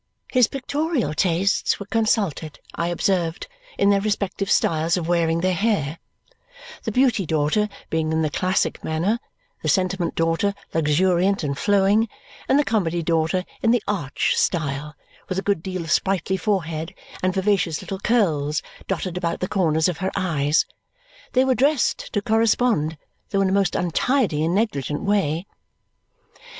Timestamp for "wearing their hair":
5.07-5.99